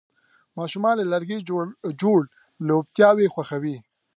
[0.57, 1.37] ماشومان له لرګي
[2.01, 2.21] جوړ
[2.67, 3.77] لوبتیاوې خوښوي.